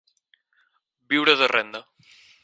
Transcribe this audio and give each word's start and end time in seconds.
Viure 1.13 1.35
de 1.43 1.49
renda. 1.53 1.83